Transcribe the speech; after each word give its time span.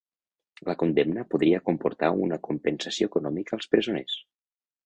La 0.69 0.75
condemna 0.83 1.25
podria 1.33 1.59
comportar 1.69 2.11
una 2.29 2.41
compensació 2.49 3.11
econòmica 3.13 3.57
als 3.59 3.73
presoners 3.75 4.21